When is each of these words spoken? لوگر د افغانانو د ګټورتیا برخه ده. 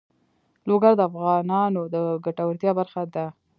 لوگر 0.69 0.93
د 0.97 1.01
افغانانو 1.09 1.81
د 1.93 1.95
ګټورتیا 2.25 2.71
برخه 2.79 3.01
ده. 3.13 3.25